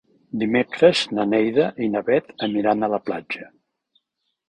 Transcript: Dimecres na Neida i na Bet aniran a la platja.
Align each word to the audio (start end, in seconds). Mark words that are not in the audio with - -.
Dimecres 0.43 1.03
na 1.17 1.27
Neida 1.35 1.69
i 1.87 1.91
na 1.97 2.03
Bet 2.09 2.35
aniran 2.51 2.83
a 2.83 2.93
la 2.97 3.03
platja. 3.11 3.51